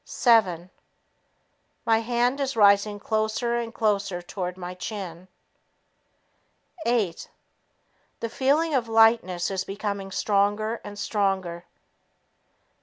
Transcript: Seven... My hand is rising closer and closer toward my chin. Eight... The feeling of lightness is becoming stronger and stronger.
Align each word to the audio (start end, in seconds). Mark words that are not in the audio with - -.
Seven... 0.03 0.71
My 1.85 1.99
hand 1.99 2.39
is 2.39 2.55
rising 2.55 2.99
closer 2.99 3.57
and 3.57 3.71
closer 3.71 4.19
toward 4.19 4.57
my 4.57 4.73
chin. 4.73 5.27
Eight... 6.87 7.29
The 8.19 8.27
feeling 8.27 8.73
of 8.73 8.87
lightness 8.87 9.51
is 9.51 9.63
becoming 9.63 10.09
stronger 10.09 10.81
and 10.83 10.97
stronger. 10.97 11.65